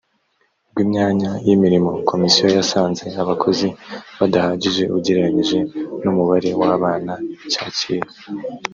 rw 0.69 0.77
imyanya 0.85 1.31
y 1.45 1.49
imirimo 1.55 1.91
komisiyo 2.09 2.45
yasanze 2.57 3.05
abakozi 3.21 3.67
badahagije 4.19 4.83
ugereranyije 4.97 5.57
n 6.01 6.05
umubare 6.11 6.49
w 6.59 6.63
abana 6.75 7.13
cyakira 7.51 8.07